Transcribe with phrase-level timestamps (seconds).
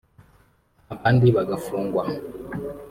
[0.93, 2.03] abandi bagafungwa